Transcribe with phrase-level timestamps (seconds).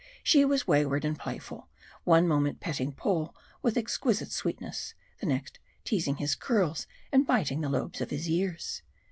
[0.23, 1.67] She was wayward and playful
[2.05, 7.69] one moment petting Paul with exquisite sweetness, the next teasing his curls and biting the
[7.69, 8.81] lobes of his ears.